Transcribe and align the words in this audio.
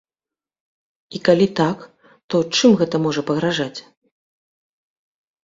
І 1.19 1.21
калі 1.29 1.47
так, 1.59 1.83
то 2.33 2.41
чым 2.57 2.71
гэта 2.81 2.95
можа 3.05 3.21
пагражаць? 3.29 3.79